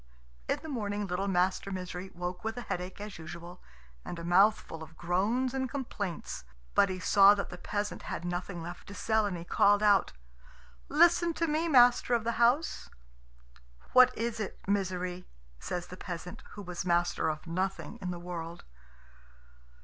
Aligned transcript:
In 0.47 0.57
the 0.63 0.67
morning 0.67 1.05
little 1.05 1.27
Master 1.27 1.69
Misery 1.71 2.09
woke 2.15 2.43
with 2.43 2.57
a 2.57 2.61
headache 2.63 2.99
as 2.99 3.19
usual, 3.19 3.61
and 4.03 4.17
a 4.17 4.23
mouthful 4.23 4.81
of 4.81 4.97
groans 4.97 5.53
and 5.53 5.69
complaints. 5.69 6.43
But 6.73 6.89
he 6.89 6.97
saw 6.99 7.35
that 7.35 7.51
the 7.51 7.57
peasant 7.59 8.01
had 8.01 8.25
nothing 8.25 8.63
left 8.63 8.87
to 8.87 8.95
sell, 8.95 9.27
and 9.27 9.37
he 9.37 9.43
called 9.43 9.83
out, 9.83 10.11
"Listen 10.89 11.35
to 11.35 11.45
me, 11.45 11.67
master 11.67 12.15
of 12.15 12.23
the 12.23 12.41
house." 12.43 12.89
"What 13.93 14.11
is 14.17 14.39
it, 14.39 14.57
Misery?" 14.67 15.27
says 15.59 15.85
the 15.85 15.97
peasant, 15.97 16.41
who 16.53 16.63
was 16.63 16.83
master 16.83 17.29
of 17.29 17.45
nothing 17.45 17.99
in 18.01 18.09
the 18.09 18.17
world. 18.17 18.63